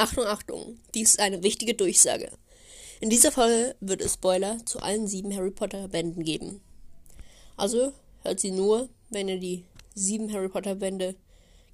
[0.00, 2.30] Achtung, Achtung, dies ist eine wichtige Durchsage.
[3.00, 6.62] In dieser Folge wird es Spoiler zu allen sieben Harry Potter Bänden geben.
[7.58, 7.92] Also
[8.22, 11.16] hört sie nur, wenn ihr die sieben Harry Potter Bände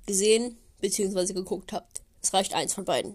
[0.06, 1.34] gesehen bzw.
[1.34, 2.02] geguckt habt.
[2.20, 3.14] Es reicht eins von beiden.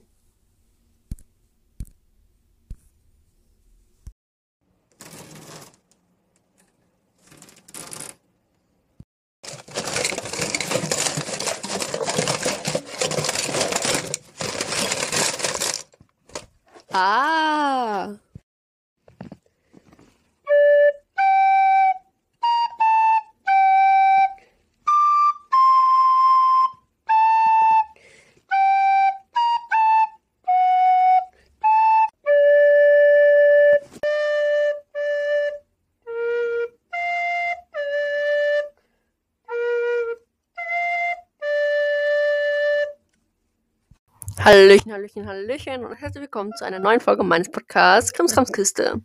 [44.51, 49.01] Hallöchen, Hallöchen, Hallöchen und herzlich willkommen zu einer neuen Folge meines Podcasts Krimskramskiste.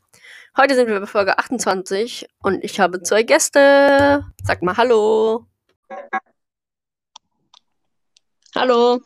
[0.56, 4.26] Heute sind wir bei Folge 28 und ich habe zwei Gäste.
[4.42, 5.46] Sag mal Hallo.
[8.56, 9.00] Hallo.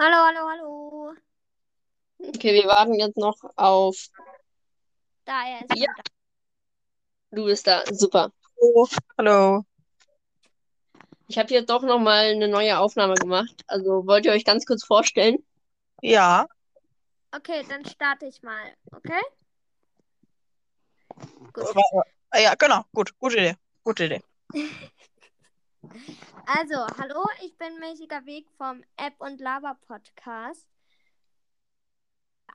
[0.00, 1.14] Hallo, hallo, hallo.
[2.18, 4.08] Okay, wir warten jetzt noch auf.
[5.24, 5.92] Da, er ist Ja.
[5.96, 6.02] da.
[7.30, 7.84] Du bist da.
[7.92, 8.32] Super.
[8.60, 8.88] Hallo.
[9.16, 9.64] Hallo.
[11.32, 13.62] Ich habe jetzt doch nochmal eine neue Aufnahme gemacht.
[13.66, 15.38] Also wollt ihr euch ganz kurz vorstellen?
[16.02, 16.46] Ja,
[17.34, 19.20] Okay, dann starte ich mal, okay?
[21.54, 21.74] Gut.
[22.34, 22.84] Ja, genau.
[22.92, 23.56] Gut, gute Idee.
[23.82, 24.22] Gute Idee.
[26.46, 30.66] Also, hallo, ich bin Mäßiger Weg vom App und Lava Podcast.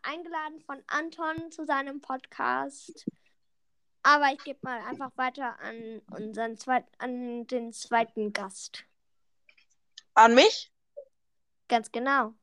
[0.01, 3.05] Eingeladen von Anton zu seinem Podcast.
[4.07, 8.85] Aber ich gebe mal einfach weiter an unseren zweit an den zweiten Gast.
[10.13, 10.71] An mich?
[11.67, 12.33] Ganz genau.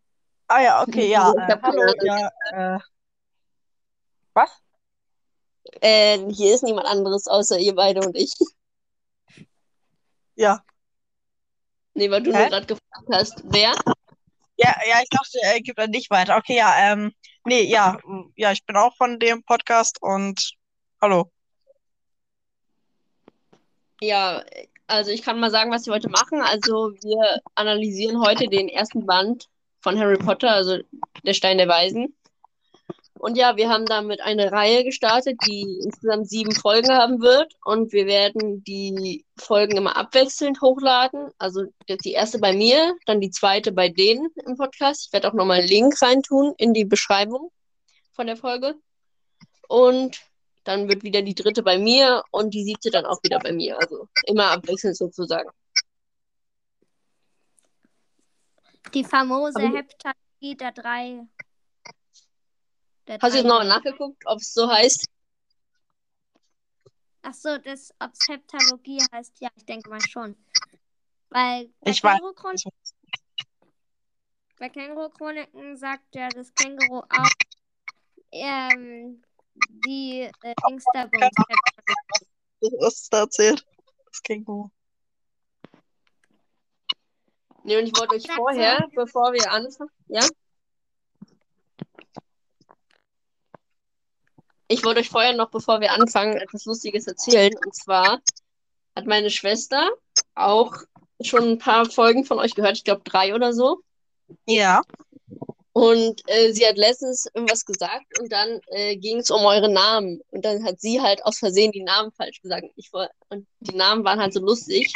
[0.47, 1.33] Ah ja, okay, ja.
[1.33, 2.31] Äh, hallo, ja.
[2.51, 2.79] Äh,
[4.35, 4.51] was?
[5.81, 8.35] Äh, hier ist niemand anderes außer ihr beide und ich.
[10.35, 10.63] Ja.
[11.95, 12.41] Nee, weil du Hä?
[12.41, 13.73] nur gerade gefragt hast, wer?
[14.57, 16.37] Ja, ja, ich dachte, er gibt an dich weiter.
[16.37, 17.15] Okay, ja, ähm,
[17.47, 17.99] nee, ja,
[18.37, 20.57] ja, ich bin auch von dem Podcast und
[21.01, 21.31] hallo.
[24.01, 24.45] Ja,
[24.87, 26.41] also ich kann mal sagen, was wir heute machen.
[26.43, 29.49] Also wir analysieren heute den ersten Band
[29.81, 30.79] von Harry Potter, also
[31.25, 32.15] der Stein der Weisen.
[33.25, 37.55] Und ja, wir haben damit eine Reihe gestartet, die insgesamt sieben Folgen haben wird.
[37.65, 41.31] Und wir werden die Folgen immer abwechselnd hochladen.
[41.39, 45.07] Also die erste bei mir, dann die zweite bei denen im Podcast.
[45.07, 47.51] Ich werde auch nochmal einen Link reintun in die Beschreibung
[48.13, 48.75] von der Folge.
[49.69, 50.21] Und
[50.65, 53.79] dann wird wieder die dritte bei mir und die siebte dann auch wieder bei mir.
[53.79, 55.51] Also immer abwechselnd sozusagen.
[58.93, 61.27] Die famose Aber- Heptalogie der drei.
[63.07, 65.07] Der Hast du jetzt nochmal nachgeguckt, ob es so heißt?
[67.23, 70.37] Ach so, das, ob es Heptalogie heißt, ja, ich denke mal schon.
[71.31, 72.19] Weil bei Ich weiß.
[72.21, 72.73] Känguru-Chron-
[74.59, 77.31] bei Känguru-Chroniken sagt ja das Känguru auch,
[78.31, 79.23] ähm,
[79.87, 81.31] die äh, Dingsterbums
[82.61, 83.67] Was hast du da erzählt?
[84.07, 84.71] Das Känguru.
[87.65, 90.27] Nee, und ich wollte euch vorher, bevor wir anfangen, ja?
[94.69, 97.53] Ich wollte euch vorher noch, bevor wir anfangen, etwas Lustiges erzählen.
[97.65, 98.21] Und zwar
[98.95, 99.91] hat meine Schwester
[100.35, 100.75] auch
[101.23, 103.83] schon ein paar Folgen von euch gehört, ich glaube drei oder so.
[104.47, 104.83] Ja.
[105.75, 110.21] Und äh, sie hat letztens irgendwas gesagt und dann äh, ging es um eure Namen.
[110.31, 112.67] Und dann hat sie halt aus Versehen die Namen falsch gesagt.
[112.77, 114.95] Ich, woll- und die Namen waren halt so lustig.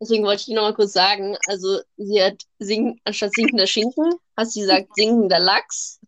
[0.00, 4.14] Deswegen wollte ich Ihnen noch mal kurz sagen, also sie hat sing anstatt sinkender Schinken,
[4.36, 5.98] hat sie gesagt sinkender Lachs.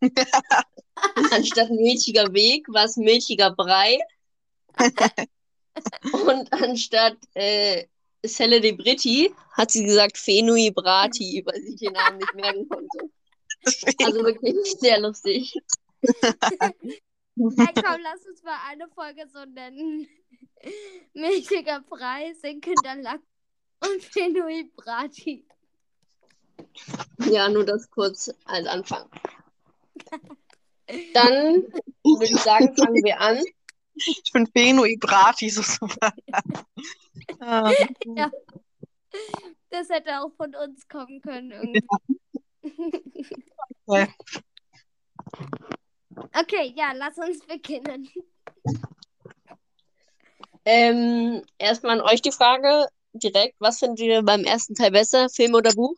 [1.30, 4.00] anstatt milchiger Weg war es milchiger Brei.
[6.26, 7.86] und anstatt äh,
[8.20, 13.10] Britti hat sie gesagt Fenui Brati, weil sie den Namen nicht merken konnte.
[14.02, 15.54] Also wirklich sehr lustig.
[16.02, 20.06] Hey, komm, lass uns mal eine Folge so nennen.
[21.14, 23.20] Milchiger Brei, sinkender Lack
[23.80, 25.46] und Fenui Brati.
[27.30, 29.08] Ja, nur das kurz als Anfang.
[31.12, 31.64] Dann
[32.04, 33.42] würde ich sagen, fangen wir an.
[33.96, 36.12] Ich bin Fenui Brati so super.
[37.40, 37.72] Ah,
[38.16, 38.30] Ja.
[39.70, 41.82] Das hätte auch von uns kommen können irgendwie.
[43.86, 44.08] Okay.
[46.40, 48.08] Okay, ja, lass uns beginnen.
[50.64, 53.56] Ähm, erstmal an euch die Frage direkt.
[53.58, 55.94] Was findet ihr beim ersten Teil besser, Film oder Buch?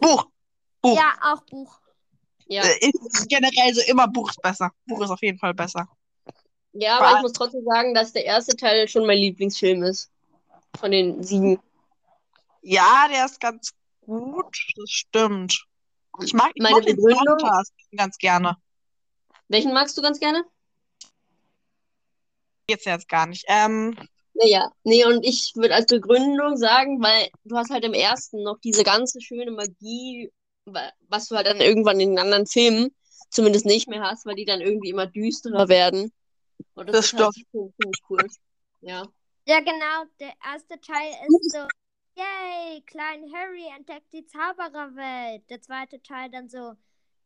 [0.00, 0.26] Buch.
[0.80, 0.96] Buch.
[0.96, 1.80] Ja, auch Buch.
[2.46, 2.62] Ja.
[2.62, 4.70] Äh, Ist generell so immer Buch ist besser.
[4.86, 5.88] Buch ist auf jeden Fall besser.
[6.72, 10.10] Ja, aber ich muss trotzdem sagen, dass der erste Teil schon mein Lieblingsfilm ist.
[10.78, 11.58] Von den sieben.
[12.62, 13.72] Ja, der ist ganz
[14.08, 14.56] gut.
[14.76, 15.64] Das stimmt.
[16.22, 18.56] Ich mag, ich Meine mag den Begründung- Podcast ganz gerne.
[19.48, 20.44] Welchen magst du ganz gerne?
[22.68, 23.44] Jetzt jetzt gar nicht.
[23.48, 23.96] Ähm,
[24.34, 28.58] Naja, nee, und ich würde als Begründung sagen, weil du hast halt im ersten noch
[28.60, 30.30] diese ganze schöne Magie,
[30.64, 32.94] wa- was du halt dann irgendwann in den anderen Filmen
[33.30, 36.12] zumindest nicht mehr hast, weil die dann irgendwie immer düsterer werden.
[36.74, 38.26] Und Das ist halt schon ziemlich cool.
[38.80, 39.06] Ja.
[39.46, 40.04] Ja, genau.
[40.20, 41.58] Der erste Teil ist so,
[42.18, 45.48] yay, Klein Harry entdeckt die Zaubererwelt.
[45.50, 46.74] Der zweite Teil dann so,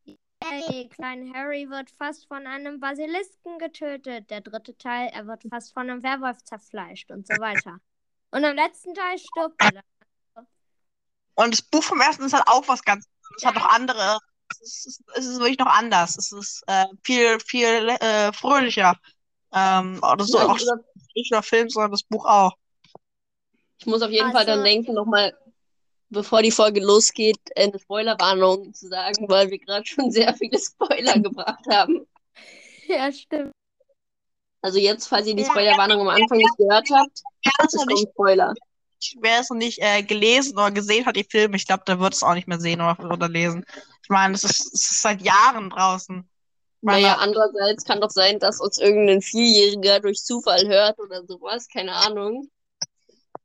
[0.05, 4.29] yay, Klein Harry wird fast von einem Basilisken getötet.
[4.29, 7.79] Der dritte Teil, er wird fast von einem Werwolf zerfleischt und so weiter.
[8.31, 10.47] Und im letzten Teil stirbt er dann.
[11.35, 13.05] und das Buch vom ersten ist halt auch was ganz.
[13.37, 13.61] Es hat Ja.
[13.61, 14.19] noch andere.
[14.61, 16.17] Es ist, es ist wirklich noch anders.
[16.17, 18.95] Es ist äh, viel, viel äh, fröhlicher.
[19.51, 20.65] Ähm, oder so Ja, auch ich,
[21.15, 22.53] nicht nur Film, sondern das Buch auch.
[23.83, 25.37] Ich muss auf jeden Fall dann Also- denken, nochmal,
[26.09, 31.19] bevor die Folge losgeht, eine Spoilerwarnung zu sagen, weil wir gerade schon sehr viele Spoiler
[31.19, 32.07] gebracht haben.
[32.87, 33.51] Ja, stimmt.
[34.61, 35.43] Also jetzt, falls ihr die.
[35.43, 37.21] Spoilerwarnung am Anfang nicht gehört habt,
[37.59, 38.53] das es noch nicht, kommt Spoiler.
[39.19, 42.13] wer es noch nicht äh, gelesen oder gesehen hat, die Filme, ich glaube, der wird
[42.13, 43.65] es auch nicht mehr sehen oder, oder lesen.
[44.03, 46.25] Ich meine, es ist, ist seit Jahren draußen.
[46.81, 51.67] Meine- Naja, andererseits kann doch sein, dass uns irgendein Vierjähriger durch Zufall hört oder sowas,
[51.67, 52.49] keine Ahnung.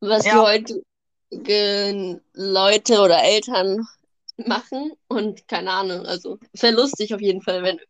[0.01, 0.43] Was die Ja.
[0.43, 3.87] heutigen Leute oder Eltern
[4.37, 7.81] machen und keine Ahnung, also wäre lustig auf jeden Fall, wenn.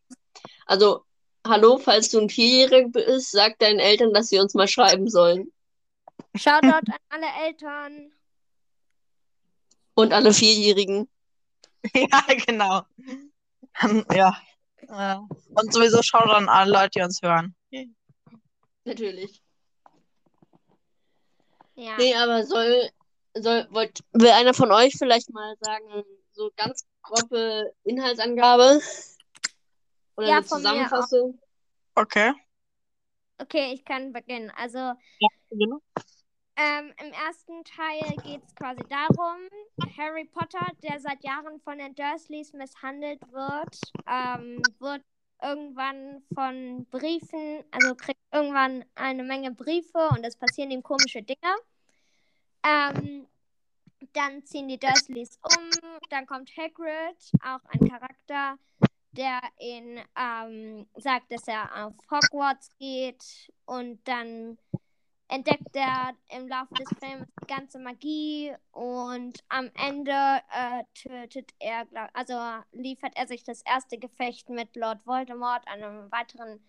[0.66, 1.05] Also,
[1.46, 5.52] hallo, falls du ein Vierjähriger bist, sag deinen Eltern, dass sie uns mal schreiben sollen.
[6.34, 8.12] Shoutout an alle Eltern.
[9.94, 11.08] Und alle Vierjährigen.
[11.94, 12.82] Ja, genau.
[13.82, 14.37] Ähm, ja.
[14.88, 15.16] Äh,
[15.55, 17.55] und sowieso schaut an alle Leute, die uns hören.
[18.84, 19.40] Natürlich.
[21.79, 21.97] Ja.
[21.97, 22.91] Nee, aber soll,
[23.35, 26.03] soll, wollt, will einer von euch vielleicht mal sagen,
[26.33, 28.81] so ganz grobe Inhaltsangabe?
[30.17, 31.41] Oder Ja, eine von mir Zusammenfassung?
[31.95, 32.33] Okay.
[33.39, 34.51] Okay, ich kann beginnen.
[34.57, 35.81] Also, Ja, genau.
[36.57, 39.37] Ähm, Im ersten Teil geht es quasi darum,
[39.97, 45.05] Harry Potter, der seit Jahren von den Dursleys misshandelt wird, ähm, wird
[45.41, 51.55] irgendwann von Briefen, also kriegt irgendwann eine Menge Briefe und es passieren ihm komische Dinge.
[52.64, 53.26] Ähm,
[54.12, 55.70] dann ziehen die Dursleys um,
[56.10, 58.58] dann kommt Hagrid, auch ein Charakter,
[59.12, 63.50] der ihn ähm, sagt, dass er auf Hogwarts geht.
[63.64, 64.58] Und dann
[65.28, 68.55] entdeckt er im Laufe des Films die ganze Magie.
[68.72, 72.34] Und am Ende äh, tötet er, glaub, also
[72.72, 76.60] liefert er sich das erste Gefecht mit Lord Voldemort, einem weiteren,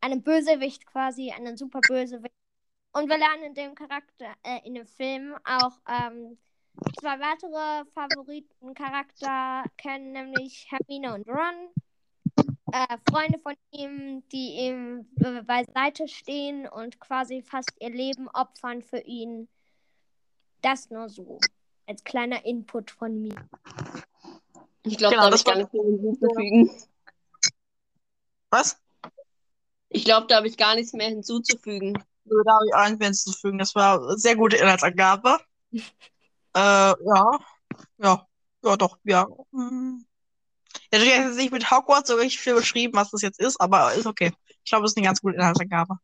[0.00, 2.34] einem Bösewicht quasi, einen super Bösewicht.
[2.92, 6.38] Und wir lernen in dem Charakter, äh, in dem Film auch ähm,
[7.00, 11.70] zwei weitere Favoritencharakter kennen, nämlich Hermine und Ron
[12.72, 18.82] äh, Freunde von ihm, die ihm äh, beiseite stehen und quasi fast ihr Leben opfern
[18.82, 19.48] für ihn.
[20.62, 21.38] Das nur so.
[21.86, 23.48] Als kleiner Input von mir.
[24.82, 26.70] Ich glaube, Genau, da habe ich gar nichts mehr hinzuzufügen.
[28.50, 28.80] Was?
[29.88, 32.02] Ich glaube, da habe ich gar nichts mehr hinzuzufügen.
[32.44, 33.58] Da habe ich auch nichts mehr hinzuzufügen.
[33.58, 35.38] Das war eine sehr gute Inhaltsangabe.
[35.72, 35.80] äh,
[36.54, 37.38] ja.
[37.98, 38.26] Ja.
[38.64, 39.26] Ja, doch, ja.
[39.52, 40.04] Hm.
[40.92, 43.60] Ja, du hast jetzt nicht mit Hogwarts so richtig viel beschrieben, was das jetzt ist,
[43.60, 44.32] aber ist okay.
[44.64, 45.94] Ich glaube, das ist eine ganz gute Inhaltsangabe.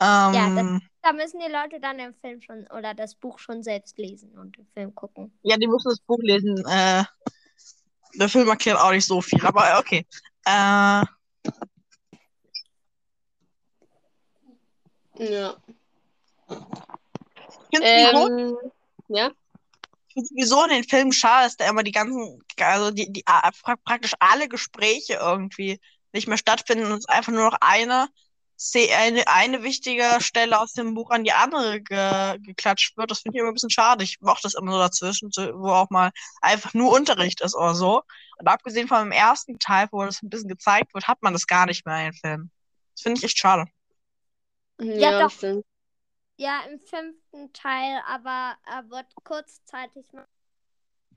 [0.00, 3.98] Ähm, Ja, Da müssen die Leute dann den Film schon oder das Buch schon selbst
[3.98, 5.32] lesen und den Film gucken.
[5.42, 6.56] Ja, die müssen das Buch lesen.
[6.66, 7.04] Äh,
[8.14, 10.06] der Film erklärt auch nicht so viel, aber okay.
[10.44, 11.04] Äh,
[15.18, 15.56] Ja.
[17.70, 18.56] ich finde sowieso, Ähm,
[19.08, 19.30] ja.
[20.08, 23.24] ich find sowieso in den Filmen schade, dass da immer die ganzen, also die, die
[23.84, 25.80] praktisch alle Gespräche irgendwie
[26.12, 28.08] nicht mehr stattfinden und es einfach nur noch eine,
[28.96, 33.10] eine, eine wichtige Stelle aus dem Buch an die andere ge, geklatscht wird.
[33.10, 34.04] Das finde ich immer ein bisschen schade.
[34.04, 36.10] Ich mochte das immer so dazwischen, wo auch mal
[36.40, 38.02] einfach nur Unterricht ist oder so.
[38.38, 41.46] Und abgesehen von dem ersten Teil, wo das ein bisschen gezeigt wird, hat man das
[41.46, 42.50] gar nicht mehr in den Filmen.
[42.94, 43.66] Das finde ich echt schade.
[44.80, 45.20] Ja, doch.
[45.20, 45.64] das stimmt.
[46.36, 50.26] Ja, im fünften Teil, aber er wird kurzzeitig mal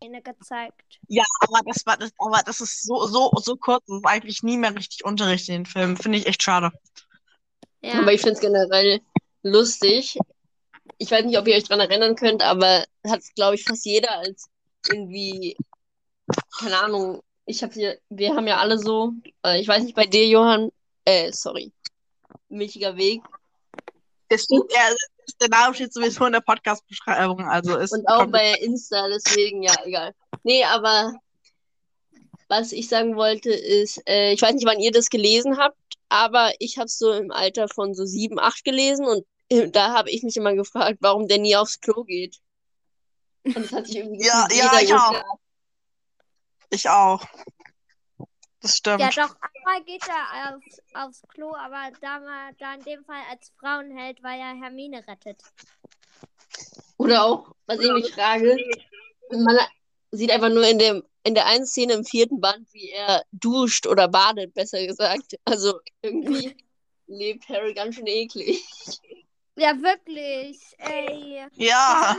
[0.02, 1.00] eine gezeigt.
[1.08, 4.58] Ja, aber das war das, aber das ist so, so, so kurz, ist eigentlich nie
[4.58, 5.96] mehr richtig Unterricht in den Filmen.
[5.96, 6.72] Finde ich echt schade.
[7.82, 8.00] Ja.
[8.00, 9.02] Aber ich finde es generell
[9.44, 10.18] lustig.
[10.98, 14.18] Ich weiß nicht, ob ihr euch dran erinnern könnt, aber hat, glaube ich, fast jeder
[14.18, 14.50] als
[14.88, 15.56] irgendwie
[16.60, 19.14] keine Ahnung, ich habe hier, wir haben ja alle so,
[19.46, 20.72] äh, ich weiß nicht, bei dir, Johann,
[21.06, 21.74] äh, sorry,
[22.50, 23.22] milchiger Weg.
[24.32, 24.96] Es steht, ja,
[25.42, 29.76] der Name steht sowieso in der Podcast-Beschreibung, also ist Und auch bei Insta, deswegen, ja,
[29.84, 30.14] egal.
[30.44, 31.14] Nee, aber
[32.48, 36.52] was ich sagen wollte ist, äh, ich weiß nicht, wann ihr das gelesen habt, aber
[36.60, 40.10] ich habe es so im Alter von so sieben, acht gelesen und äh, da habe
[40.10, 42.38] ich mich immer gefragt, warum der nie aufs Klo geht.
[43.44, 45.24] Und das hat sich irgendwie Ja, ja, ich auch.
[46.70, 47.26] ich auch.
[48.62, 49.00] Das stimmt.
[49.00, 50.64] Ja, doch, einmal geht er auf,
[50.94, 55.42] aufs Klo, aber da, mal, da in dem Fall als Frauenheld, weil er Hermine rettet.
[56.98, 58.58] Oder auch, was ich mich frage,
[59.32, 59.58] man
[60.12, 63.88] sieht einfach nur in dem, in der einen Szene im vierten Band, wie er duscht
[63.88, 65.36] oder badet, besser gesagt.
[65.46, 66.56] Also irgendwie
[67.08, 68.64] lebt Harry ganz schön eklig.
[69.56, 70.60] Ja, wirklich.
[70.78, 71.46] Ey.
[71.56, 72.18] Ja,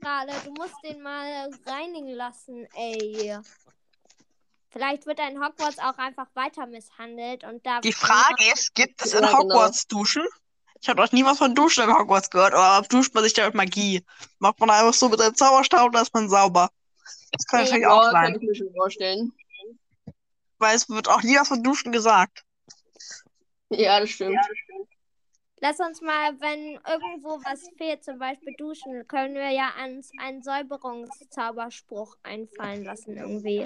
[0.00, 3.38] Gerade, du musst den mal reinigen lassen, ey.
[4.74, 7.80] Vielleicht wird er in Hogwarts auch einfach weiter misshandelt und da.
[7.80, 9.38] die Frage ist, gibt es in Ja, genau.
[9.44, 10.24] Hogwarts Duschen?
[10.82, 13.46] Ich habe noch nie was von Duschen in Hogwarts gehört, aber duscht man sich da
[13.46, 14.04] mit Magie?
[14.40, 16.70] Macht man einfach so mit einem Zauberstab und da ist man sauber.
[17.30, 19.32] Das kann Nee, natürlich Ja, auch kann sein, ich mir schon vorstellen.
[20.58, 22.42] weil es wird auch nie was von Duschen gesagt.
[23.70, 24.38] Ja, das stimmt.
[25.66, 30.42] Lass uns mal, wenn irgendwo was fehlt, zum Beispiel duschen, können wir ja ans, einen
[30.42, 33.64] Säuberungszauberspruch einfallen lassen irgendwie.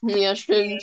[0.00, 0.82] Ja, stimmt.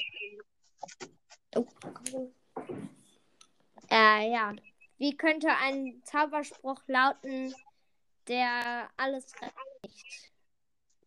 [3.89, 4.53] Äh, ja.
[4.99, 7.55] Wie könnte ein Zauberspruch lauten,
[8.27, 10.31] der alles reinigt?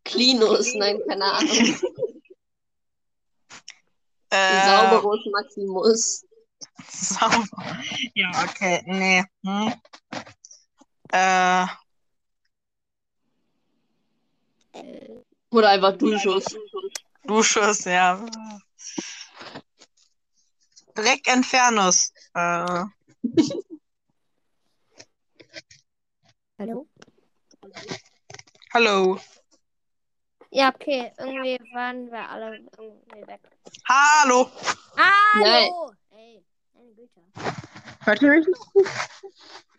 [0.03, 1.77] Klinus, nein, keine Ahnung.
[4.31, 6.28] Äh, Sauberus Maximus.
[6.91, 7.83] sauber.
[8.15, 9.25] Ja, okay, nee.
[9.45, 9.73] Hm.
[11.13, 11.67] Äh,
[15.51, 16.45] Oder einfach Duschus.
[17.25, 18.25] Duschus, ja.
[20.95, 22.13] Dreck Infernus.
[22.35, 22.85] Äh,
[26.61, 26.89] Hallo?
[28.75, 29.21] hallo.
[30.51, 31.13] Ja, okay.
[31.19, 33.41] Irgendwie waren wir alle irgendwie weg.
[33.89, 34.51] Hallo.
[34.97, 35.93] Hallo!
[36.11, 36.45] Ey,
[36.79, 37.21] meine Güte.
[38.05, 38.47] Hört ihr mich?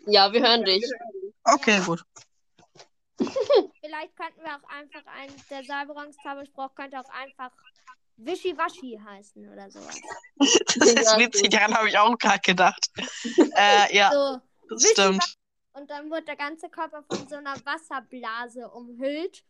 [0.08, 0.84] Ja, wir hören dich.
[1.44, 2.04] Okay, gut.
[3.20, 7.52] Vielleicht könnten wir auch einfach ein, der Säuberungszauberspruch könnte auch einfach
[8.18, 10.00] Wischiwaschi heißen oder sowas.
[10.38, 12.90] Das ist witzig, daran habe ich auch gerade gedacht.
[13.56, 14.40] Äh, ja, So,
[14.70, 15.24] das stimmt.
[15.74, 19.44] und dann wird der ganze Körper von so einer Wasserblase umhüllt.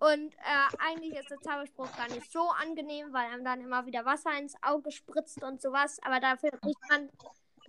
[0.00, 4.04] Und äh, eigentlich ist der Zauberspruch gar nicht so angenehm, weil einem dann immer wieder
[4.04, 5.98] Wasser ins Auge spritzt und sowas.
[6.04, 7.10] Aber dafür riecht man,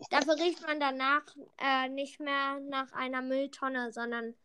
[0.10, 1.24] dafür riecht man danach
[1.58, 4.36] äh, nicht mehr nach einer Mülltonne, sondern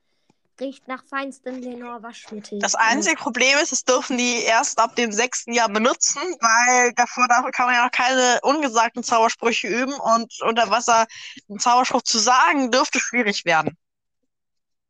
[0.60, 2.58] riecht nach feinstem Lenor-Waschmittel.
[2.58, 7.26] Das einzige Problem ist, es dürfen die erst ab dem sechsten Jahr benutzen, weil davor
[7.52, 11.06] kann man ja noch keine ungesagten Zaubersprüche üben und unter Wasser
[11.49, 13.76] einen Zauberspruch zu sagen, dürfte schwierig werden.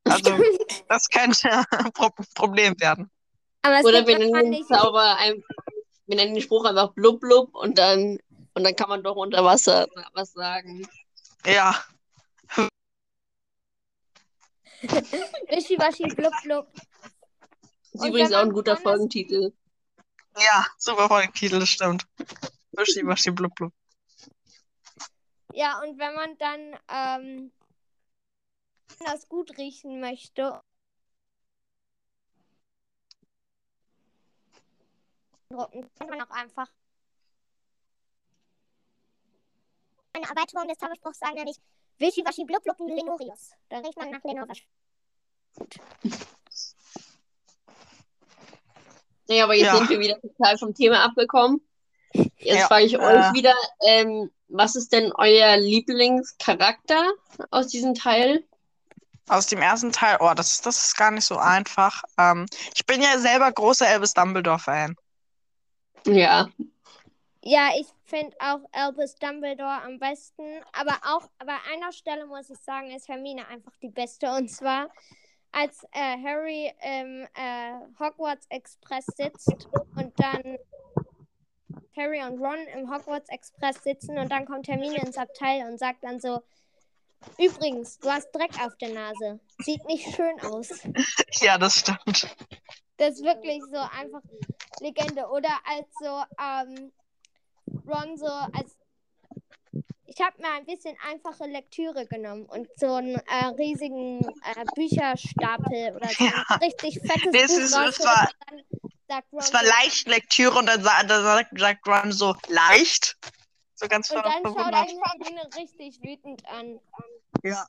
[0.04, 0.30] Also,
[0.88, 3.10] das könnte ein Pro Problem werden.
[3.62, 5.42] Aber es Oder wir nennen den Zauber ein,
[6.06, 8.18] wir nennen den Spruch einfach blub blub und dann
[8.54, 10.86] und dann kann man doch unter Wasser was sagen.
[11.44, 11.76] Ja,
[15.50, 16.66] Wischiwaschi, blub, blub.
[17.92, 19.52] Ist Und übrigens auch ein guter Folgentitel.
[20.38, 22.06] ja, super Folgentitel, das stimmt.
[22.72, 23.72] Wischi, waschi, blub, blub.
[25.52, 27.52] Ja, und wenn man dann ähm,
[28.98, 30.60] das gut riechen möchte,
[35.48, 36.68] drucken, kann man auch einfach
[40.12, 41.56] eine Erweiterung des Zauberspruchs sagen, nämlich
[41.98, 43.52] Wischiwaschi blub blub Lenorius.
[43.68, 44.58] Dann riecht man nach Lenorius.
[49.28, 49.76] Naja, aber jetzt Ja.
[49.76, 51.60] sind wir wieder total vom Thema abgekommen.
[52.12, 52.98] Jetzt Ja, frage ich äh.
[52.98, 53.54] euch wieder,
[53.86, 57.12] ähm, was ist denn euer Lieblingscharakter
[57.50, 58.44] aus diesem Teil?
[59.30, 62.02] Aus dem ersten Teil, oh, das, ist- das ist gar nicht so einfach.
[62.18, 64.96] Ähm, ich bin ja selber großer Albus Dumbledore-Fan.
[66.06, 66.48] Ja,
[67.42, 70.42] Ja, ich finde auch Albus Dumbledore am besten.
[70.72, 74.30] Aber auch bei einer Stelle muss ich sagen, ist Hermine einfach die beste.
[74.32, 74.88] Und zwar,
[75.52, 80.58] als äh, Harry im äh, Hogwarts Express sitzt und dann
[81.96, 86.02] Harry und Ron im Hogwarts Express sitzen und dann kommt Hermine ins Abteil und sagt
[86.04, 86.42] dann so:
[87.38, 89.40] Übrigens, du hast Dreck auf der Nase.
[89.58, 90.68] Sieht nicht schön aus.
[91.40, 92.36] Ja, das stimmt.
[92.96, 94.20] Das ist wirklich so einfach
[94.80, 95.26] Legende.
[95.28, 96.92] Oder als so, ähm,
[97.86, 98.76] Ron so, als.
[100.06, 105.94] Ich habe mir ein bisschen einfache Lektüre genommen und so einen äh, riesigen äh, Bücherstapel
[105.96, 106.44] oder so Ja.
[106.48, 108.28] ein richtig fettes Das Buch ist- es war-
[109.38, 113.16] Es war leicht Lektüre und dann, sa dann sagt, sagt Ron so leicht.
[113.76, 114.90] So ganz Und dann schaut verwundert.
[114.90, 116.78] ihn richtig wütend an.
[117.42, 117.66] Ja.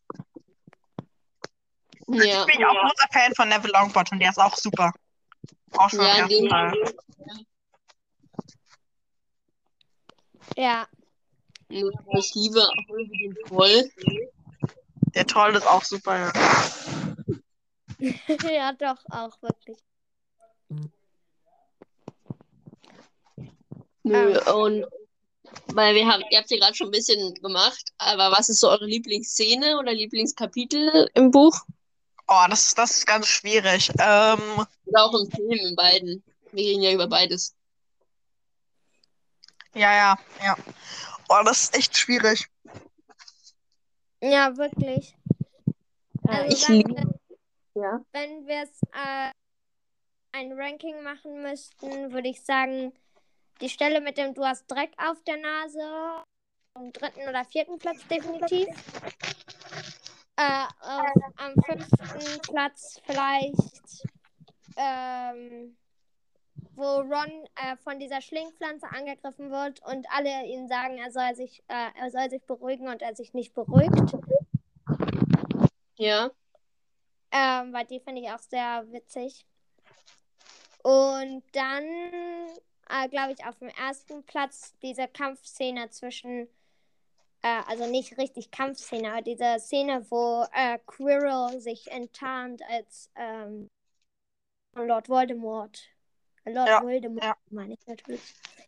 [2.07, 2.45] Ja.
[2.45, 4.91] Ich bin auch großer Fan von Neville Longbottom, der ist auch super.
[5.73, 6.73] Auch schon Ja, den, Teil.
[10.57, 10.87] Ja.
[11.69, 13.89] ich liebe auch irgendwie den Troll.
[15.15, 16.31] Der Troll ist auch super, ja.
[18.51, 19.77] ja, doch, auch wirklich.
[24.03, 24.85] Nö, und
[25.67, 28.70] weil wir haben, ihr habt ja gerade schon ein bisschen gemacht, aber was ist so
[28.70, 31.62] eure Lieblingsszene oder Lieblingskapitel im Buch?
[32.27, 33.89] Oh, das, das ist ganz schwierig.
[34.00, 36.24] Ähm, Oder auch im Film, in beiden.
[36.53, 37.55] Wir reden ja über beides.
[39.74, 40.55] ja, ja, ja.
[41.27, 42.48] Oh, das ist echt schwierig.
[44.22, 45.15] Ja, wirklich.
[46.27, 47.20] Also ich liebe.
[47.74, 48.01] Ja.
[48.12, 49.31] wenn wir es äh,
[50.34, 52.93] ein Ranking machen müssten, würde ich sagen,
[53.62, 56.24] die Stelle mit dem Du hast Dreck auf der Nase
[56.74, 58.68] am dritten oder vierten Platz definitiv.
[60.38, 61.06] Äh, auf,
[61.38, 64.08] am fünften Platz vielleicht,
[64.77, 65.77] ähm,
[66.74, 71.63] wo Ron äh, von dieser Schlingpflanze angegriffen wird und alle ihm sagen, er soll sich,
[71.68, 74.15] äh, er soll sich beruhigen und er sich nicht beruhigt.
[75.98, 76.32] Ja.
[77.32, 79.46] Ähm, weil die finde ich auch sehr witzig.
[80.84, 81.86] Und dann,
[82.91, 86.48] äh, glaube ich, auf dem ersten Platz diese Kampfszene zwischen,
[87.41, 93.69] äh, also nicht richtig Kampfszene, aber diese Szene, wo äh, Quirrell sich enttarnt als ähm,
[94.75, 95.81] Lord Voldemort.
[96.45, 97.36] Lord Ja, Voldemort, ja.
[97.50, 98.21] meine ich natürlich.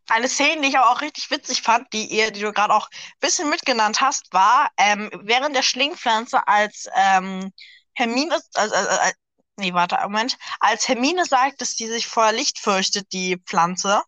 [0.10, 2.90] Eine Szene, die ich aber auch richtig witzig fand, die ihr, die du gerade auch
[2.92, 7.52] ein bisschen mitgenannt hast, war ähm, während der Schlingpflanze, als ähm,
[7.96, 9.14] Hermine, also, also,
[9.58, 14.04] nee, warte, Moment, als Hermine sagt, dass die sich vor Licht fürchtet, die Pflanze,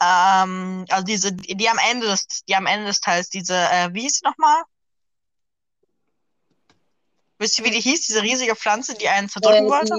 [0.00, 4.02] ähm, also diese, die, am Ende des, die am Ende des Teils, diese, äh, wie
[4.02, 4.62] hieß sie nochmal?
[7.38, 9.94] Wisst ihr, wie die hieß, diese riesige Pflanze, die einen zerdrücken Äh, wollte?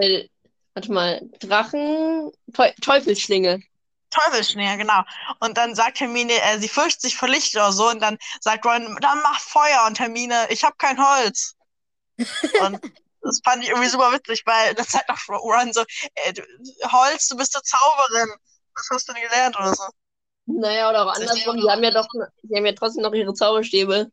[0.00, 0.28] die, äh,
[0.74, 3.62] warte mal, Drachen, Teu Teufelsschlinge.
[4.10, 5.02] Teufelsschnee, genau.
[5.38, 7.88] Und dann sagt Hermine, äh, sie fürchtet sich vor Licht oder so.
[7.90, 9.84] Und dann sagt Ron, dann mach Feuer.
[9.86, 11.54] Und Hermine, ich habe kein Holz.
[12.60, 12.80] Und
[13.22, 15.82] das fand ich irgendwie super witzig, weil das sagt auch Ron so,
[16.14, 16.32] äh,
[16.90, 18.30] Holz, du bist eine Zauberin.
[18.74, 19.84] Was hast du denn gelernt oder so?
[20.46, 22.08] Naja, oder auch andersrum, die haben ja doch,
[22.42, 24.10] die haben ja trotzdem noch ihre Zauberstäbe.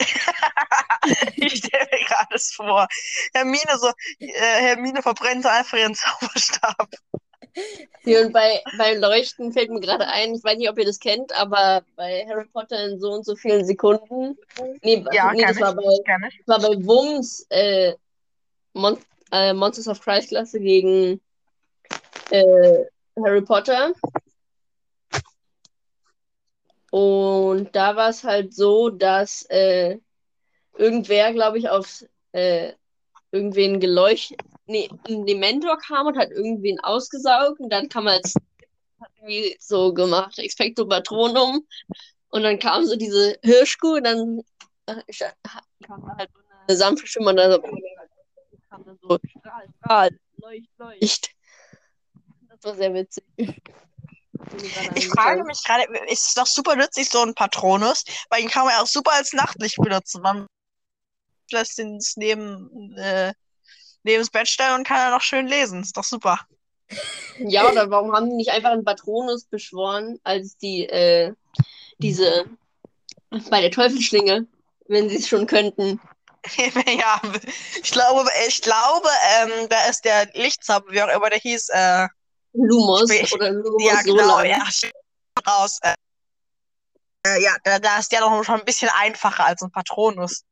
[1.36, 2.86] Ich stelle mir gerade das vor.
[3.32, 6.88] Hermine so, äh, Hermine verbrennt einfach ihren Zauberstab.
[8.02, 11.00] Hier und bei, beim Leuchten fällt mir gerade ein, ich weiß nicht, ob ihr das
[11.00, 14.38] kennt, aber bei Harry Potter in so und so vielen Sekunden.
[14.82, 17.94] Nee, Ja, nee das war bei, das war bei Wums äh,
[18.74, 18.98] Mon
[19.32, 21.20] äh, Monsters of Christ Klasse gegen
[22.30, 22.84] äh,
[23.24, 23.92] Harry Potter.
[26.90, 29.98] Und da war es halt so, dass äh,
[30.76, 32.72] irgendwer, glaube ich, auf äh,
[33.30, 39.10] irgendwen geleuchtet, nee, ein Dementor kam und hat irgendwen ausgesaugt und dann kam er hat
[39.16, 41.66] irgendwie so gemacht, Expecto Patronum
[42.30, 44.40] und dann kam so diese Hirschkuh und dann
[44.86, 44.94] äh,
[45.86, 47.62] kam da halt so eine sanfte Stimme und dann so,
[48.68, 51.30] kam dann so Strahl, Strahl, Leucht, Leucht.
[52.60, 53.24] Das war sehr witzig.
[54.94, 58.64] Ich frage mich gerade, ist es doch super nützlich, so ein Patronus, weil ihn kann
[58.64, 60.22] man ja auch super als Nachtlicht benutzen.
[60.22, 60.46] Man
[61.50, 63.32] lässt ihn neben, äh,
[64.02, 65.82] neben das Bett stellen und kann er noch schön lesen.
[65.82, 66.40] Ist doch super.
[67.38, 71.32] Ja, oder warum haben die nicht einfach einen Patronus beschworen, als die, äh,
[71.96, 72.44] diese,
[73.48, 74.46] bei der Teufelsschlinge,
[74.88, 76.00] wenn sie es schon könnten?
[76.56, 77.22] ja,
[77.82, 82.08] ich glaube, ich glaube, ähm, da ist der Lichtzauber, wie auch immer der hieß, äh,
[82.52, 84.62] Lumos Ich- oder Lumos ja, genau, ja,
[85.46, 85.78] raus.
[85.82, 85.94] Äh,
[87.26, 90.44] äh, ja, da, da ist der doch schon ein bisschen einfacher als ein Patronus.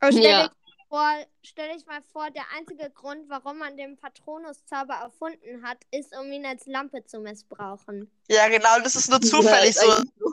[0.00, 0.48] Aber stell, Ja.
[0.48, 0.56] dich
[0.88, 6.14] vor, stell dich mal vor, der einzige Grund, warum man den Patronus-Zauber erfunden hat, ist,
[6.16, 8.10] um ihn als Lampe zu missbrauchen.
[8.28, 10.32] Ja, genau, das ist nur zufällig Ja, so.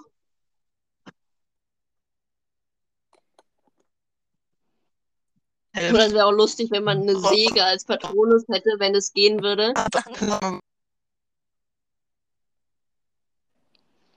[5.89, 5.95] So.
[5.95, 9.41] Oder es wäre auch lustig, wenn man eine Säge als Patronus hätte, wenn es gehen
[9.41, 9.73] würde.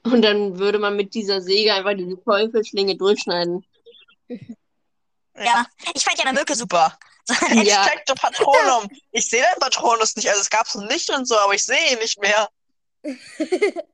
[0.04, 3.64] Und dann würde man mit dieser Säge einfach diese Teufelsschlinge durchschneiden.
[5.36, 6.98] Ja, ich fand ja der Mücke super.
[7.64, 7.86] Ja.
[8.16, 8.88] Patronum.
[9.12, 10.28] Ich sehe den Patronus nicht.
[10.28, 12.48] Also es gab so ein Licht und so, aber ich sehe ihn nicht mehr.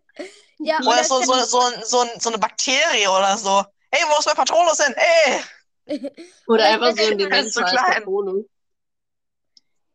[0.61, 3.65] Ja, Oder oder so, so, so, so, so eine Bakterie oder so.
[3.93, 4.93] Hey, wo ist mein Patronus hin?
[4.97, 5.41] Ey!
[6.47, 8.05] Oder einfach so stell so als klein.
[8.05, 8.47] Patronus.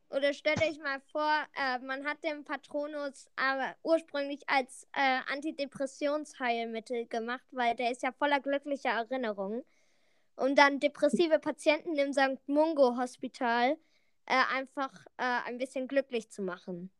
[0.09, 7.07] Oder stellt euch mal vor, äh, man hat den Patronus aber ursprünglich als äh, Antidepressionsheilmittel
[7.07, 9.63] gemacht, weil der ist ja voller glücklicher Erinnerungen.
[10.35, 12.39] Um dann depressive Patienten im St.
[12.47, 13.77] Mungo Hospital
[14.25, 16.91] äh, einfach äh, ein bisschen glücklich zu machen.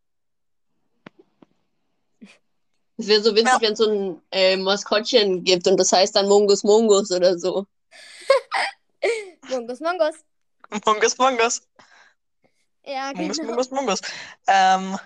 [2.97, 3.61] Es wäre so witzig, Ja.
[3.61, 7.65] wenn es so ein äh, Maskottchen gibt und das heißt dann Mungus Mungus oder so.
[9.53, 10.15] Mungus, Mungus.
[10.85, 11.61] Mungus, Mungus.
[12.85, 13.49] Ja, Mungus, genau.
[13.51, 14.01] Mungus, Mungus.
[14.47, 14.97] Ähm,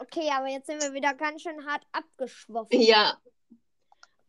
[0.00, 2.80] Okay, aber jetzt sind wir wieder ganz schön hart abgeschwoffen.
[2.80, 3.18] Ja.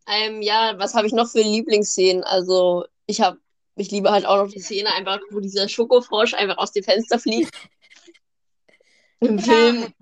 [0.08, 2.24] Ähm, ja, was habe ich noch für Lieblingsszenen?
[2.24, 3.40] Also, ich habe,
[3.76, 7.20] ich liebe halt auch noch die Szene einfach, wo dieser Schokofrosch einfach aus dem Fenster
[7.20, 7.54] fliegt.
[9.20, 9.44] Im Ja.
[9.44, 9.94] Film.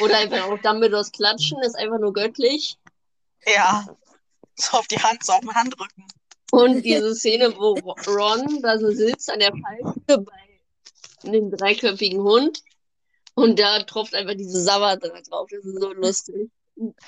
[0.00, 2.76] Oder einfach auch Dumbledores Klatschen ist einfach nur göttlich.
[3.46, 3.86] ja.
[4.56, 6.04] So auf die Hand, so auf den Handrücken.
[6.52, 7.74] Und diese Szene, wo
[8.10, 12.62] Ron da so sitzt an der Falke bei einem dreiköpfigen Hund
[13.34, 15.48] und da tropft einfach diese Sabber drauf.
[15.50, 16.50] Das ist so lustig.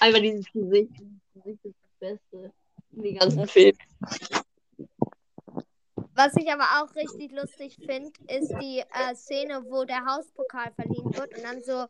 [0.00, 0.90] Einfach dieses Gesicht.
[0.98, 2.52] Dieses Gesicht ist das Beste
[2.92, 3.76] in den ganzen Film.
[6.14, 11.14] Was ich aber auch richtig lustig finde, ist die äh, Szene, wo der Hauspokal verliehen
[11.14, 11.87] wird und dann so,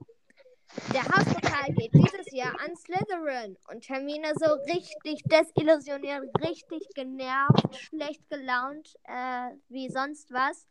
[0.93, 8.29] der Hauspokal geht dieses Jahr an Slytherin und Hermine so richtig desillusioniert, richtig genervt, schlecht
[8.31, 10.67] gelaunt, äh, wie sonst was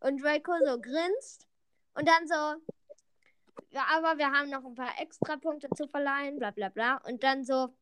[0.00, 1.46] und Draco so grinst
[1.94, 2.34] und dann so,
[3.70, 7.44] ja, aber wir haben noch ein paar Extrapunkte zu verleihen, bla bla bla und dann
[7.44, 7.74] so,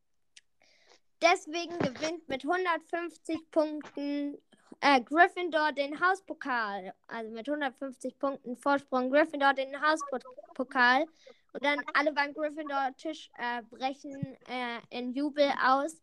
[1.20, 4.38] deswegen gewinnt mit 150 Punkten
[4.80, 6.92] äh, Gryffindor den Hauspokal.
[7.06, 11.06] Also mit 150 Punkten Vorsprung Gryffindor den Hauspokal.
[11.54, 15.94] Und dann alle beim Gryffindor-Tisch äh, brechen äh, in Jubel aus.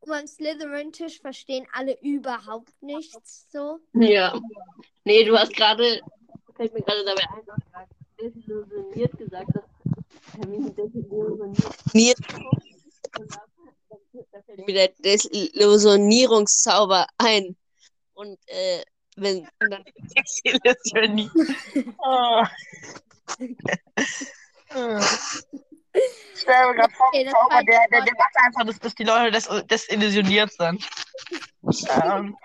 [0.00, 3.46] Und beim Slytherin-Tisch verstehen alle überhaupt nichts.
[3.52, 3.78] So.
[3.92, 4.36] Ja.
[5.04, 6.00] Nee, du hast gerade,
[6.56, 7.86] fällt mir gerade dabei ein, du hast gerade
[8.20, 9.62] desillusioniert gesagt, dass
[10.36, 12.18] Hermine desillusioniert.
[14.32, 17.56] Da fällt mir der Desillusionierungszauber ein.
[18.14, 18.82] Und, äh,
[19.14, 19.84] wenn, und dann
[20.16, 21.30] Desillusioniert.
[22.02, 22.42] Oh.
[24.70, 29.04] Ich stelle mir gerade vor, Okay, war der, der, der macht einfach, dass, dass die
[29.04, 30.88] Leute des, desillusioniert sind.
[32.02, 32.36] ähm.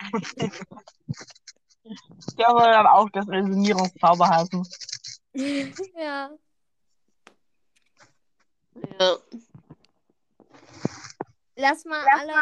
[2.38, 4.68] Der soll dann auch Desillusionierungszauber heißen.
[5.98, 6.32] ja.
[9.00, 9.18] ja.
[11.56, 12.34] Lass mal alle.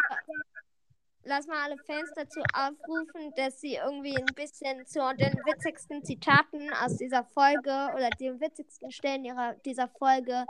[1.24, 6.74] Lass mal alle Fans dazu aufrufen, dass sie irgendwie ein bisschen zu den witzigsten Zitaten
[6.74, 10.46] aus dieser Folge oder den witzigsten Stellen ihrer, dieser Folge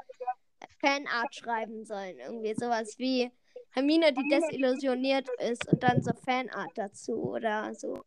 [0.80, 2.20] Fanart schreiben sollen.
[2.20, 3.32] Irgendwie sowas wie
[3.72, 8.04] Hermine, die desillusioniert ist und dann so Fanart dazu oder so.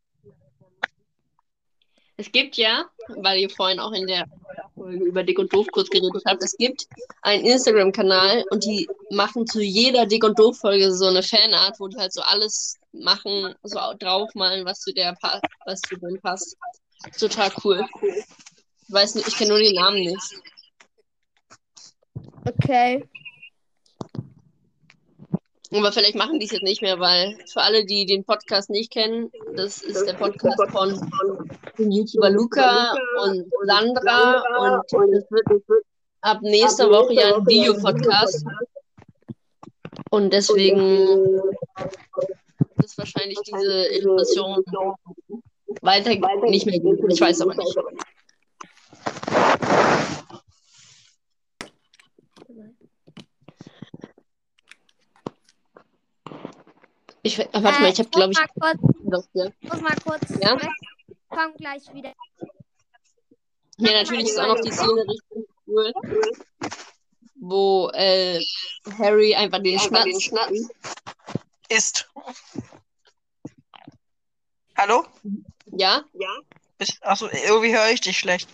[2.16, 4.26] Es gibt ja, weil ihr vorhin auch in der
[4.74, 6.86] Folge über Dick und Doof kurz geredet habt, es gibt
[7.22, 11.96] einen Instagram-Kanal und die machen zu jeder Dick und Doof-Folge so eine Fanart, wo die
[11.96, 15.16] halt so alles machen, so draufmalen, was zu der
[15.66, 16.56] was zu dem passt.
[17.18, 17.84] Total cool.
[18.02, 20.40] Ich weiß nicht, ich kenne nur den Namen nicht.
[22.46, 23.08] Okay.
[25.72, 28.92] Aber vielleicht machen die es jetzt nicht mehr, weil für alle, die den Podcast nicht
[28.92, 31.10] kennen, das ist der Podcast von,
[31.78, 34.42] dem YouTuber Luca und Sandra
[34.92, 35.46] und es wird
[36.20, 38.44] ab nächster Woche ja ein Videopodcast.
[40.10, 41.42] Und deswegen
[42.84, 44.62] ist wahrscheinlich diese Illustration
[45.82, 46.10] weiter
[46.48, 47.00] nicht mehr gut.
[47.08, 47.76] Ich weiß aber nicht.
[57.26, 58.76] Ich, warte mal, ich habe, glaube ich, Äh, muss mal
[59.16, 59.50] kurz, ja.
[59.62, 60.60] muss mal kurz Ja?
[60.60, 60.68] weg.
[61.30, 62.12] Komm gleich wieder.
[63.78, 65.92] Ja, natürlich ist auch noch die Szene richtig cool,
[67.36, 68.40] wo äh,
[68.98, 70.68] Harry einfach den Schnatzen.
[71.70, 72.08] Ist.
[74.76, 75.06] Hallo?
[75.72, 76.02] Ja?
[76.78, 78.48] Bist- Achso, irgendwie höre ich dich schlecht.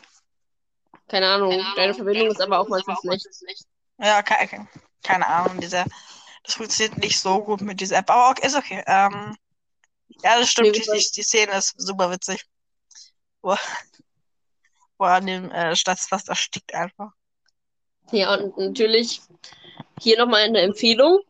[1.09, 1.61] Keine Ahnung.
[1.75, 3.27] Deine Verbindung ist aber auch manchmal schlecht.
[3.99, 4.69] Ja, keine,
[5.03, 5.61] keine Ahnung.
[5.61, 5.85] Dieser,
[6.43, 8.11] das funktioniert nicht so gut mit dieser App.
[8.11, 8.83] Aber okay, ist okay.
[8.87, 9.37] Ähm,
[10.23, 10.77] ja, das stimmt.
[10.77, 12.45] Die, die, die Szene ist super witzig.
[13.43, 13.57] Wo,
[14.99, 17.13] wo an dem äh, Staatsfast erstickt einfach.
[18.13, 19.21] Ja, und natürlich
[20.01, 21.21] hier nochmal eine Empfehlung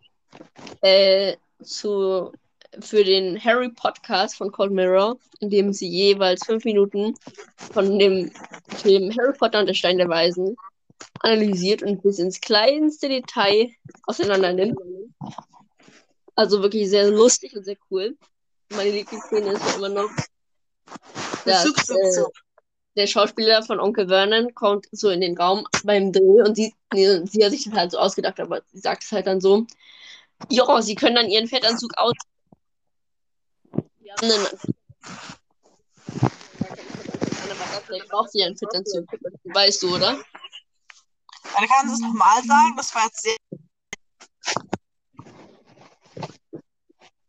[0.80, 2.32] äh, zu,
[2.80, 7.14] für den Harry Podcast von Cold Mirror, in dem sie jeweils fünf Minuten
[7.56, 8.32] von dem
[8.76, 10.56] Film Harry Potter und der Stein der Weisen
[11.20, 13.70] analysiert und bis ins kleinste Detail
[14.04, 14.78] auseinander nimmt.
[16.34, 18.16] Also wirklich sehr lustig und sehr cool.
[18.70, 20.10] Meine Lieblingsszene ist ja immer noch,
[21.44, 22.24] dass, äh,
[22.96, 27.24] der Schauspieler von Onkel Vernon kommt so in den Raum beim Dreh und sie, nee,
[27.26, 29.66] sie hat sich das halt so ausgedacht, aber sie sagt es halt dann so.
[30.48, 32.14] Ja, sie können dann ihren Fettanzug aus.
[33.98, 34.46] Wir haben einen.
[37.86, 39.06] Vielleicht braucht sie einen Fettanzug.
[39.44, 40.12] Weißt du, oder?
[40.12, 43.36] Dann kannst du es nochmal sagen, das war jetzt sehr.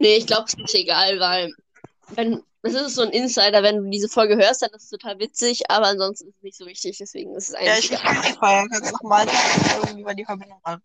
[0.02, 1.54] Nee, ich glaube, es ist egal, weil
[2.16, 5.20] wenn das ist so ein Insider, wenn du diese Folge hörst, dann ist es total
[5.20, 8.02] witzig, aber ansonsten ist es nicht so wichtig, deswegen ist es Ja, eigentlich ich egal.
[8.16, 9.28] kann die Folge, kannst nochmal
[9.86, 10.82] irgendwie war die Verbindung an.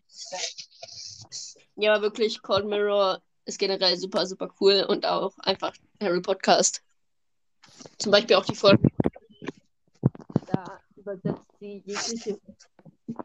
[1.77, 6.83] Ja, aber wirklich, Cold Mirror ist generell super, super cool und auch einfach Harry Podcast.
[7.99, 8.87] Zum Beispiel auch die Folge.
[10.47, 12.39] Da übersetzt sie jegliche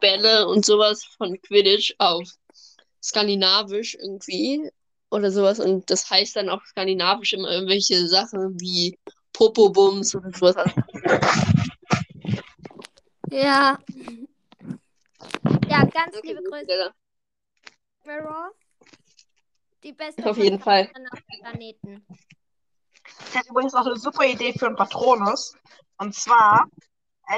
[0.00, 2.26] Bälle und sowas von Quidditch auf
[3.02, 4.70] Skandinavisch irgendwie
[5.12, 5.60] oder sowas.
[5.60, 8.98] Und das heißt dann auch Skandinavisch immer irgendwelche Sachen wie
[9.32, 10.56] Popobums oder sowas.
[10.56, 10.74] Also,
[13.30, 13.78] Ja.
[15.68, 16.90] Ja, ganz okay, liebe Grüße, ja,
[18.04, 18.50] Mirror.
[19.82, 20.84] Die beste Auf jeden Fall.
[20.86, 22.06] Podcasterin auf dem Planeten.
[23.28, 25.56] Ich hätte übrigens noch eine super Idee für einen Patronus.
[25.98, 26.66] Und zwar,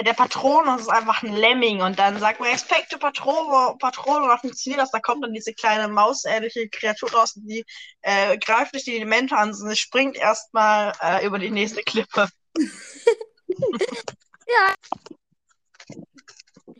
[0.03, 4.39] der Patronus ist einfach ein Lemming und dann sagt man Expecto Patrono, Patrono, und dann
[4.39, 4.91] funktioniert das.
[4.91, 7.65] Da kommt dann diese kleine mausähnliche Kreatur raus und die
[8.03, 12.29] äh, greift nicht die Elemente an, sondern springt erstmal äh, über die nächste Klippe.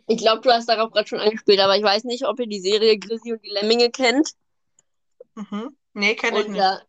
[0.07, 2.61] Ich glaube, du hast darauf gerade schon angespielt, aber ich weiß nicht, ob ihr die
[2.61, 4.33] Serie Grizzly und die Lemminge kennt.
[5.35, 5.77] Mhm.
[5.95, 6.61] Nee, kenne ich nicht.
[6.61, 6.83] da,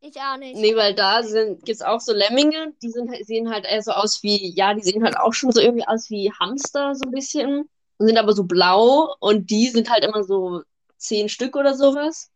[0.00, 0.56] Ich auch nicht.
[0.56, 3.90] nee, weil da sind, gibt's auch so Lemminge, die sind, halt- sehen halt eher so
[3.90, 7.10] aus wie, ja, die sehen halt auch schon so irgendwie aus wie Hamster, so ein
[7.10, 7.68] bisschen.
[7.98, 10.62] Und sind aber so blau und die sind halt immer so
[10.98, 12.30] zehn Stück oder sowas.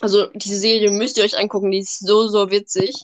[0.00, 2.94] Also diese Serie müsst ihr euch angucken, die ist so, so witzig.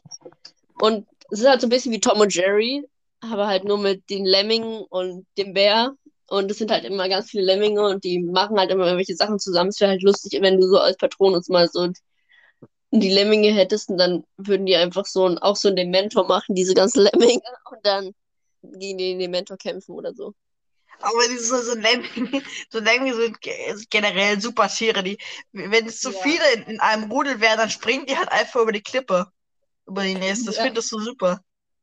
[0.81, 2.87] Und es ist halt so ein bisschen wie Tom und Jerry,
[3.21, 5.95] aber halt nur mit den Lemmingen und dem Bär.
[6.29, 9.41] Und es sind halt immer ganz viele Lemminge und die machen halt immer irgendwelche Sachen
[9.41, 9.71] zusammen.
[9.71, 11.89] Es wäre halt lustig, wenn du so als Patronus mal so
[13.01, 16.55] die Lemminge hättest und dann würden die einfach so ein, auch so einen Dementor machen,
[16.55, 18.15] diese ganzen Lemminge, und dann
[18.63, 20.35] gegen den Dementor kämpfen oder so.
[21.01, 25.03] Aber diese so Lemming, so Lemming sind ge- generell super Tiere.
[25.03, 25.19] Die,
[25.53, 26.19] wenn es zu Ja.
[26.23, 29.27] viele in, in einem Rudel wären, dann springen die halt einfach über die Klippe.
[29.87, 30.47] Über die nächste.
[30.47, 30.63] Das Ja.
[30.63, 31.41] findest du super.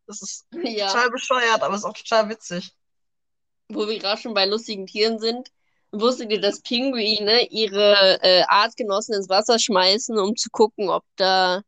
[0.08, 2.72] Das ist Ja, total bescheuert, aber ist auch total witzig.
[3.68, 5.52] wo wir gerade schon bei lustigen Tieren sind.
[5.92, 11.62] Wusstet ihr, dass Pinguine ihre äh, Artgenossen ins Wasser schmeißen, um zu gucken, ob da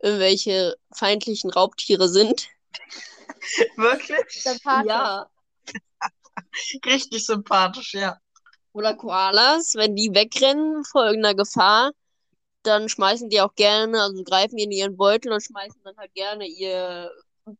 [0.00, 2.48] irgendwelche feindlichen Raubtiere sind?
[3.76, 4.42] Wirklich?
[4.42, 4.88] Sympathisch.
[4.88, 5.26] Ja.
[6.86, 8.18] Richtig sympathisch, ja.
[8.72, 11.92] Oder Koalas, wenn die wegrennen vor irgendeiner Gefahr,
[12.62, 16.12] dann schmeißen die auch gerne, also greifen die in ihren Beutel und schmeißen dann halt
[16.14, 17.10] gerne ihr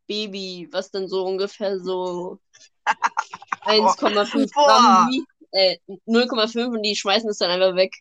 [0.06, 2.38] Baby, was dann so ungefähr so
[3.64, 4.64] 1,5 Boah.
[4.64, 7.92] Gramm wiegt, äh, 0,5 und die schmeißen es dann einfach weg.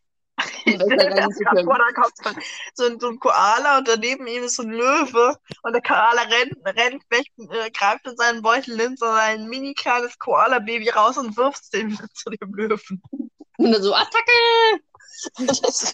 [0.66, 1.68] Um können.
[1.68, 2.14] Oder kommt
[2.74, 6.24] so ein, so ein Koala und daneben ihm ist so ein Löwe und der Koala
[6.24, 11.18] rennt, rennt weg, äh, greift in seinen Beutel, nimmt so ein mini kleines Koala-Baby raus
[11.18, 13.02] und wirft es dem zu dem Löwen.
[13.58, 14.82] Und dann so, Attacke!
[15.38, 15.94] Das.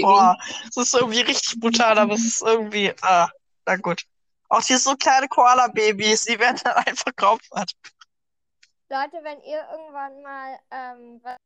[0.00, 0.36] Boah,
[0.74, 3.28] das ist irgendwie richtig brutal, aber es ist irgendwie, ah,
[3.66, 4.04] na gut.
[4.48, 7.72] Auch hier so kleine Koala-Babys, die werden dann einfach geopfert.
[8.90, 11.36] Leute, wenn ihr irgendwann mal ähm, was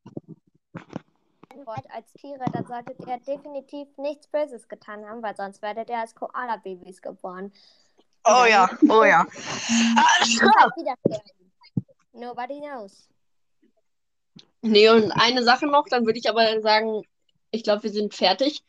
[1.66, 5.98] wollt als Tiere, dann solltet ihr definitiv nichts Böses getan haben, weil sonst werdet ihr
[5.98, 7.52] als Koala-Babys geboren.
[8.24, 9.26] Oh ja, oh ja.
[9.96, 10.70] Ah.
[12.12, 13.08] Nobody knows.
[14.60, 17.02] Nee, und eine Sache noch, dann würde ich aber sagen,
[17.50, 18.62] ich glaube, wir sind fertig.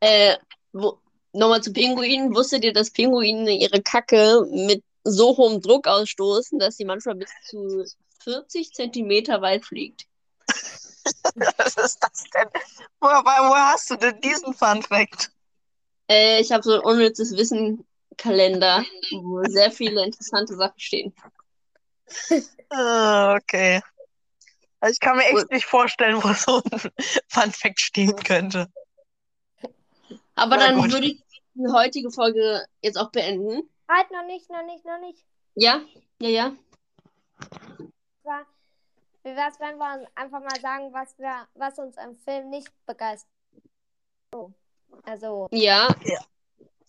[0.00, 0.36] Äh,
[0.72, 0.98] wo,
[1.32, 2.34] nochmal zu Pinguinen.
[2.34, 7.30] Wusstet ihr, dass Pinguine ihre Kacke mit so hohem Druck ausstoßen, dass sie manchmal bis
[7.44, 7.84] zu
[8.26, 10.06] 40 Zentimeter weit fliegt?
[11.36, 12.48] Was ist das denn?
[13.00, 15.30] Woher, woher hast du denn diesen Fun Fact?
[16.10, 21.14] Äh, ich habe so ein unnützes Wissen-Kalender, wo sehr viele interessante Sachen stehen.
[22.70, 23.80] Ah, okay.
[24.80, 25.52] Also ich kann mir echt Gut.
[25.52, 26.80] nicht vorstellen, wo so ein
[27.28, 28.66] Fun Fact stehen könnte.
[30.34, 30.92] Aber Na dann gut.
[30.92, 31.22] würde ich
[31.54, 33.70] die heutige Folge jetzt auch beenden.
[33.88, 35.24] Halt, noch nicht, noch nicht, noch nicht.
[35.54, 35.80] Ja,
[36.20, 36.56] ja, ja.
[39.26, 42.68] Wie wär's, wenn wir uns einfach mal sagen, was, wir, was uns am Film nicht
[42.86, 43.28] begeistert?
[44.32, 44.52] So.
[45.02, 45.92] Also, Ja,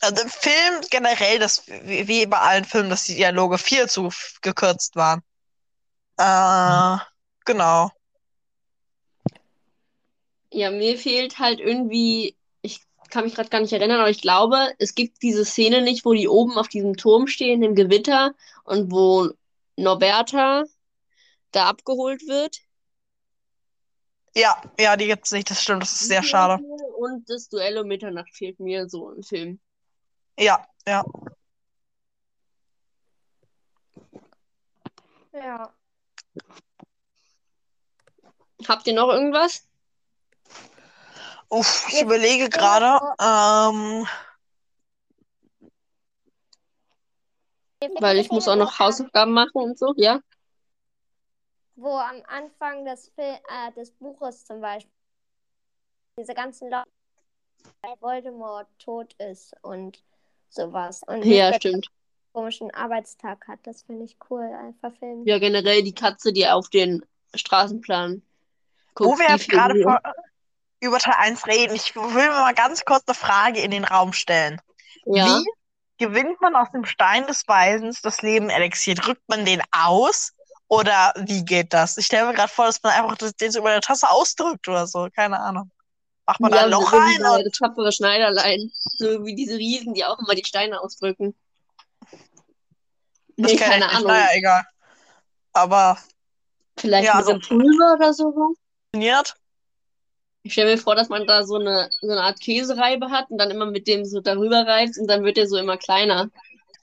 [0.02, 4.12] Also im Film generell, das, wie wie bei allen Filmen, dass die Dialoge viel zu
[4.44, 5.24] gekürzt waren.
[6.18, 7.04] Äh,
[7.44, 7.90] genau.
[10.52, 14.76] Ja, mir fehlt halt irgendwie, ich kann mich gerade gar nicht erinnern, aber ich glaube,
[14.78, 18.92] es gibt diese Szene nicht, wo die oben auf diesem Turm stehen im Gewitter und
[18.92, 19.28] wo
[19.76, 20.66] Norberta
[21.52, 22.58] da abgeholt wird.
[24.36, 26.64] Ja, ja, die gibt's nicht, das stimmt, das ist sehr schade.
[26.98, 29.60] Und das Duell um Mitternacht fehlt mir so im Film.
[30.38, 31.04] Ja, ja.
[35.34, 35.74] Ja.
[38.68, 39.68] Habt ihr noch irgendwas?
[41.50, 43.00] Uff, ich Jetzt überlege gerade.
[43.22, 44.08] Ähm,
[48.00, 50.20] Weil ich muss auch noch Hausaufgaben machen und so, ja?
[51.78, 54.92] Wo am Anfang des, Fil äh, des Buches zum Beispiel
[56.20, 56.90] diese ganzen Leute,
[57.82, 60.04] weil Voldemort tot ist und
[60.50, 61.02] sowas.
[61.06, 61.88] Und Ja, stimmt.
[62.34, 63.60] komischen Arbeitstag hat.
[63.64, 65.26] Das finde ich cool, einfach Film.
[65.26, 68.24] Ja, generell die Katze, die auf den Straßenplan
[68.96, 69.10] guckt.
[69.10, 70.02] wo wir die jetzt gerade vor,
[70.80, 74.14] über Teil 1 reden, ich will mir mal ganz kurz eine Frage in den Raum
[74.14, 74.60] stellen.
[75.06, 75.46] Ja, Wie
[75.98, 78.96] gewinnt man aus dem Stein des Weisens das Leben Elixier?
[78.96, 80.34] Drückt man den aus?
[80.70, 81.98] Oder wie geht das?
[81.98, 84.68] Ich stelle mir gerade vor, dass man einfach das- den so über der Tasse ausdrückt
[84.68, 85.08] oder so.
[85.16, 85.72] Keine Ahnung.
[86.26, 87.40] Macht man da ja, ein Loch so wie rein?
[87.40, 88.70] Und, das tapfere Schneiderlein.
[88.98, 91.36] So wie diese Riesen, die auch immer die Steine ausdrücken.
[93.38, 93.90] das Nee, keine.
[93.90, 94.08] Ahnung.
[94.08, 94.64] Naja, egal.
[95.54, 95.98] Aber
[96.80, 98.32] Vielleicht Ja, mit also- Pulver oder so.
[98.32, 99.36] funktioniert.
[100.44, 103.38] Ich stelle mir vor, dass man da so eine, so eine Art Käsereibe hat und
[103.38, 106.30] dann immer mit dem so darüber reibt und dann wird der so immer kleiner.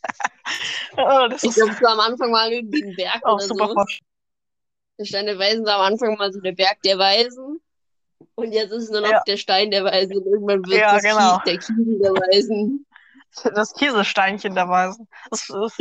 [0.97, 3.75] Oh, das Ich glaube, es war am Anfang mal ein Berg auch oder super so.
[3.75, 4.09] vorstellbar.
[4.99, 7.61] Der Stein der Weisen war am Anfang mal so der Berg der Weisen.
[8.37, 9.23] Und jetzt ist es nur noch Ja.
[9.27, 10.17] der Stein der Weisen.
[10.19, 11.39] Und irgendwann wird Ja, das genau.
[11.41, 12.87] Kies, der Kiesel der Weisen.
[13.57, 15.09] Das Kieselsteinchen der Weisen.
[15.33, 15.77] Es, es,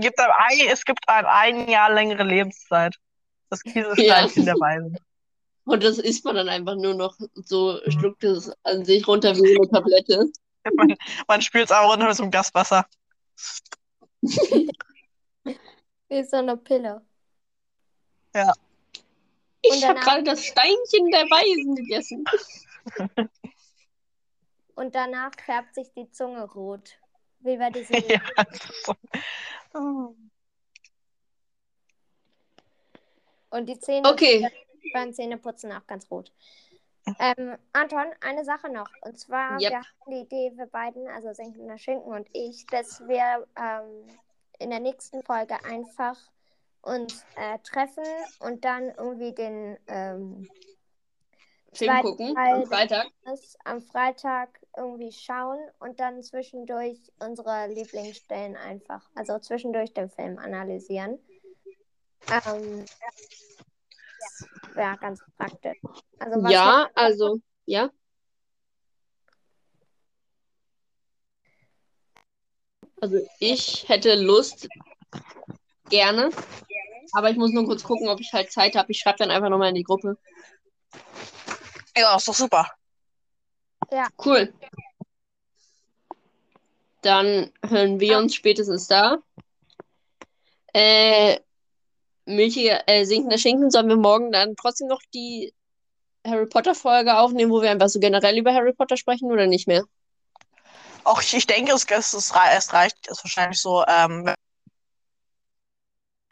[0.00, 2.94] gibt ein, ein, es gibt ein, ein Jahr längere Lebenszeit.
[3.50, 4.96] Das Kieselsteinchen der Weisen.
[5.64, 9.56] Und das isst man dann einfach nur noch so, schluckt es an sich runter wie
[9.56, 10.26] eine Tablette.
[10.74, 10.94] Man,
[11.26, 12.86] man spült es auch runter mit so einem Gaswasser.
[16.08, 17.04] Wie so eine Pille.
[18.34, 22.24] Ich Und habe danach- gerade das Steinchen der Weisen gegessen.
[24.74, 26.98] Und danach färbt sich die Zunge rot.
[27.40, 27.96] Wie bei diesem.
[28.08, 28.20] Ja,
[28.84, 28.94] so.
[29.74, 30.14] Oh.
[33.50, 34.48] Und die Zähne Okay.
[34.94, 36.32] beim Zähneputzen auch ganz rot.
[37.18, 38.88] Ähm, Anton, eine Sache noch.
[39.02, 39.70] Und zwar, Yep.
[39.70, 44.08] wir hatten die Idee, wir beiden, also Sinkender Schinken und ich, dass wir ähm,
[44.58, 46.16] in der nächsten Folge einfach
[46.82, 48.04] uns äh, treffen
[48.40, 50.48] und dann irgendwie den ähm,
[51.72, 53.06] Film zweiten gucken Teil am Freitag.
[53.64, 61.18] am Freitag irgendwie schauen und dann zwischendurch unsere Lieblingsstellen einfach, also zwischendurch den Film analysieren.
[62.46, 62.84] Ähm,
[64.74, 65.78] wäre ganz praktisch.
[66.18, 67.90] Also was Ja, also, ja.
[73.00, 74.68] Also ich hätte Lust,
[75.88, 76.30] gerne.
[77.12, 78.90] Aber ich muss nur kurz gucken, ob ich halt Zeit habe.
[78.92, 80.16] Ich schreibe dann einfach nochmal in die Gruppe.
[81.96, 82.70] Ja, ist doch super.
[84.24, 84.52] Cool.
[87.02, 89.18] Dann hören wir uns spätestens da.
[90.72, 91.40] Äh,
[92.24, 95.52] milchiger, äh, sinkender Schinken, sollen wir morgen dann trotzdem noch die
[96.26, 99.66] Harry Potter Folge aufnehmen, wo wir einfach so generell über Harry Potter sprechen oder nicht
[99.66, 99.84] mehr?
[101.04, 104.32] Auch ich, ich denke, es, es, es, rei- es reicht, ist wahrscheinlich so, ähm,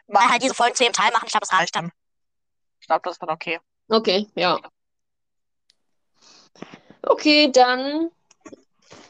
[0.07, 1.91] wir halt diese Folgen zu jedem Teil machen, ich glaube, es reicht dann.
[2.79, 3.59] Ich glaube, das ist dann okay.
[3.89, 4.59] Okay, ja.
[7.03, 8.11] Okay, dann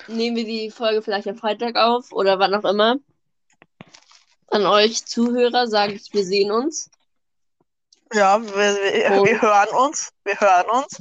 [0.07, 2.97] nehmen wir die Folge vielleicht am Freitag auf oder wann auch immer.
[4.51, 6.89] An euch Zuhörer sage ich, wir sehen uns.
[8.13, 10.11] Ja, wir, wir, Und- wir hören uns.
[10.23, 10.97] Wir hören uns.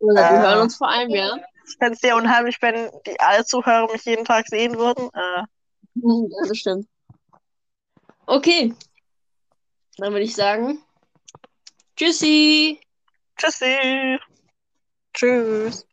[0.00, 0.40] Oder wir Äh.
[0.42, 1.36] hören uns vor allem, ja.
[1.66, 5.08] Ich fände es sehr unheimlich, wenn die alle Zuhörer mich jeden Tag sehen würden.
[5.14, 5.42] Äh,
[6.00, 6.86] Hm, Ja, das stimmt.
[8.26, 8.74] Okay.
[9.96, 10.80] Dann würde ich sagen,
[11.96, 12.80] tschüssi.
[13.36, 14.18] tschüssi.
[15.12, 15.86] Tschüss.